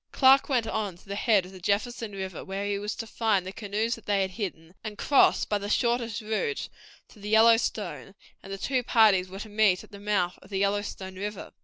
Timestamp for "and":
4.83-4.97, 8.41-8.51